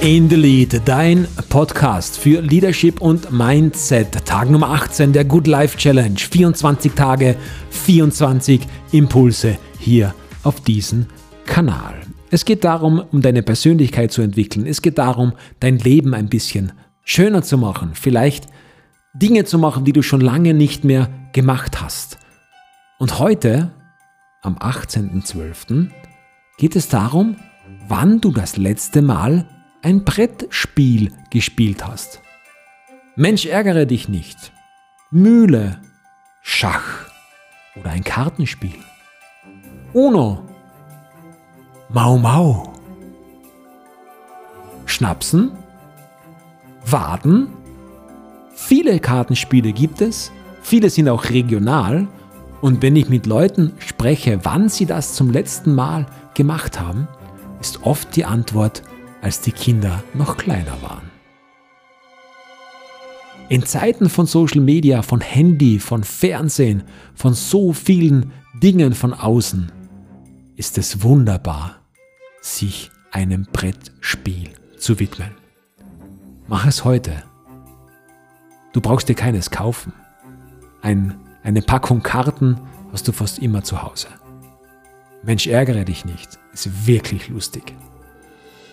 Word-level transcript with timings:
In 0.00 0.30
the 0.30 0.36
Lead, 0.36 0.80
dein 0.84 1.26
Podcast 1.48 2.18
für 2.18 2.40
Leadership 2.40 3.00
und 3.00 3.32
Mindset. 3.32 4.24
Tag 4.24 4.48
Nummer 4.48 4.70
18 4.70 5.12
der 5.12 5.24
Good 5.24 5.48
Life 5.48 5.76
Challenge. 5.76 6.16
24 6.16 6.92
Tage, 6.92 7.34
24 7.70 8.60
Impulse 8.92 9.58
hier 9.80 10.14
auf 10.44 10.60
diesem 10.60 11.06
Kanal. 11.46 11.96
Es 12.30 12.44
geht 12.44 12.62
darum, 12.62 13.02
um 13.10 13.22
deine 13.22 13.42
Persönlichkeit 13.42 14.12
zu 14.12 14.22
entwickeln. 14.22 14.66
Es 14.66 14.82
geht 14.82 14.98
darum, 14.98 15.32
dein 15.58 15.78
Leben 15.78 16.14
ein 16.14 16.28
bisschen 16.28 16.72
schöner 17.02 17.42
zu 17.42 17.58
machen. 17.58 17.90
Vielleicht 17.94 18.46
Dinge 19.14 19.46
zu 19.46 19.58
machen, 19.58 19.84
die 19.84 19.92
du 19.92 20.02
schon 20.02 20.20
lange 20.20 20.54
nicht 20.54 20.84
mehr 20.84 21.10
gemacht 21.32 21.82
hast. 21.82 22.18
Und 23.00 23.18
heute, 23.18 23.72
am 24.42 24.58
18.12., 24.58 25.88
geht 26.56 26.76
es 26.76 26.88
darum, 26.88 27.34
wann 27.88 28.20
du 28.20 28.30
das 28.30 28.56
letzte 28.56 29.02
Mal 29.02 29.46
ein 29.82 30.04
Brettspiel 30.04 31.12
gespielt 31.30 31.86
hast. 31.86 32.20
Mensch, 33.16 33.46
ärgere 33.46 33.86
dich 33.86 34.08
nicht. 34.08 34.52
Mühle, 35.10 35.80
Schach 36.42 37.10
oder 37.76 37.90
ein 37.90 38.04
Kartenspiel. 38.04 38.78
Uno, 39.92 40.44
Mau 41.90 42.18
Mau. 42.18 42.74
Schnapsen, 44.86 45.52
Waden. 46.84 47.48
Viele 48.54 48.98
Kartenspiele 48.98 49.72
gibt 49.72 50.00
es, 50.00 50.32
viele 50.62 50.90
sind 50.90 51.08
auch 51.08 51.30
regional. 51.30 52.08
Und 52.60 52.82
wenn 52.82 52.96
ich 52.96 53.08
mit 53.08 53.26
Leuten 53.26 53.72
spreche, 53.78 54.40
wann 54.44 54.68
sie 54.68 54.86
das 54.86 55.14
zum 55.14 55.30
letzten 55.30 55.74
Mal 55.74 56.06
gemacht 56.34 56.80
haben, 56.80 57.06
ist 57.60 57.82
oft 57.84 58.16
die 58.16 58.24
Antwort 58.24 58.82
als 59.20 59.40
die 59.40 59.52
Kinder 59.52 60.02
noch 60.14 60.36
kleiner 60.36 60.80
waren. 60.82 61.10
In 63.48 63.64
Zeiten 63.64 64.10
von 64.10 64.26
Social 64.26 64.60
Media, 64.60 65.02
von 65.02 65.20
Handy, 65.20 65.78
von 65.78 66.04
Fernsehen, 66.04 66.82
von 67.14 67.32
so 67.32 67.72
vielen 67.72 68.32
Dingen 68.62 68.92
von 68.94 69.14
außen, 69.14 69.72
ist 70.56 70.76
es 70.76 71.02
wunderbar, 71.02 71.76
sich 72.42 72.90
einem 73.10 73.46
Brettspiel 73.50 74.50
zu 74.76 75.00
widmen. 75.00 75.30
Mach 76.46 76.66
es 76.66 76.84
heute. 76.84 77.22
Du 78.72 78.80
brauchst 78.80 79.08
dir 79.08 79.14
keines 79.14 79.50
kaufen. 79.50 79.92
Ein, 80.82 81.14
eine 81.42 81.62
Packung 81.62 82.02
Karten 82.02 82.60
hast 82.92 83.08
du 83.08 83.12
fast 83.12 83.38
immer 83.38 83.62
zu 83.62 83.82
Hause. 83.82 84.08
Mensch, 85.22 85.46
ärgere 85.46 85.84
dich 85.84 86.04
nicht. 86.04 86.38
Ist 86.52 86.86
wirklich 86.86 87.28
lustig. 87.28 87.74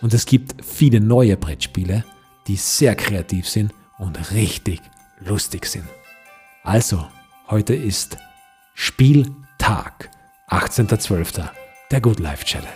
Und 0.02 0.14
es 0.14 0.26
gibt 0.26 0.64
viele 0.66 1.00
neue 1.00 1.38
Brettspiele, 1.38 2.04
die 2.48 2.56
sehr 2.56 2.96
kreativ 2.96 3.48
sind 3.48 3.74
und 3.98 4.32
richtig 4.32 4.82
lustig 5.20 5.66
sind. 5.66 5.88
Also, 6.64 7.08
heute 7.48 7.74
ist 7.74 8.18
Spieltag, 8.74 10.10
18.12. 10.50 11.50
der 11.92 12.02
Good 12.02 12.20
Life 12.20 12.46
Challenge. 12.46 12.70